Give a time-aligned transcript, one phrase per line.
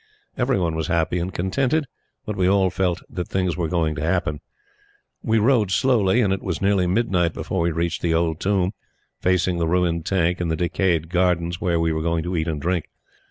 [0.35, 1.85] Every one was happy and contented;
[2.25, 4.39] but we all felt that things were going to happen.
[5.21, 8.71] We rode slowly: and it was nearly midnight before we reached the old tomb,
[9.19, 12.59] facing the ruined tank, in the decayed gardens where we were going to eat and
[12.59, 12.85] drink.